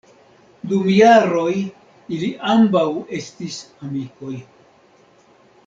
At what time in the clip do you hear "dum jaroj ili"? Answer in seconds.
0.69-2.31